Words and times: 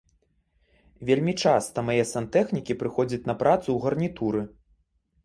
Вельмі 1.09 1.33
часта 1.43 1.83
мае 1.89 1.97
сантэхнікі 2.13 2.77
прыходзяць 2.81 3.21
на 3.33 3.37
працу 3.43 3.65
ў 3.73 3.77
гарнітуры. 3.85 4.41